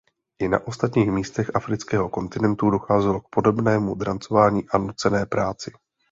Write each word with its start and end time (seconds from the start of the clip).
I 0.41 0.47
na 0.49 0.67
ostatních 0.67 1.11
místech 1.11 1.55
afrického 1.55 2.09
kontinentu 2.09 2.69
docházelo 2.69 3.21
k 3.21 3.27
podobnému 3.29 3.95
drancování 3.95 4.69
a 4.69 4.77
nucené 4.77 5.25
práci. 5.25 5.71